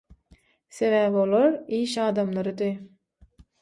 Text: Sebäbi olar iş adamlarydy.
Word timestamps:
Sebäbi 0.77 1.15
olar 1.25 1.55
iş 1.81 1.97
adamlarydy. 2.09 2.77